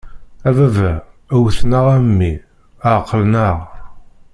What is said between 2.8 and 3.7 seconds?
Ɛeqlen-aɣ.